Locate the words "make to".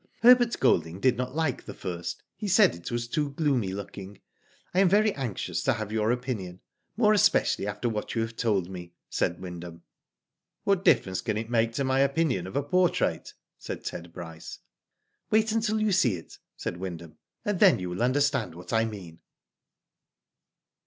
11.51-11.83